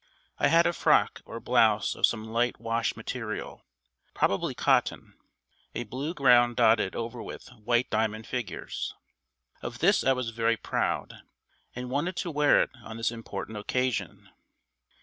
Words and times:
I 0.39 0.47
had 0.47 0.65
a 0.65 0.73
frock 0.73 1.21
or 1.25 1.39
blouse 1.39 1.93
of 1.93 2.07
some 2.07 2.25
light 2.25 2.59
wash 2.59 2.95
material, 2.95 3.67
probably 4.15 4.55
cotton, 4.55 5.13
a 5.75 5.83
blue 5.83 6.15
ground 6.15 6.55
dotted 6.55 6.95
over 6.95 7.21
with 7.21 7.49
white 7.51 7.91
diamond 7.91 8.25
figures. 8.25 8.95
Of 9.61 9.77
this 9.77 10.03
I 10.03 10.13
was 10.13 10.31
very 10.31 10.57
proud, 10.57 11.21
and 11.75 11.91
wanted 11.91 12.15
to 12.15 12.31
wear 12.31 12.63
it 12.63 12.71
on 12.83 12.97
this 12.97 13.11
important 13.11 13.59
occasion. 13.59 14.31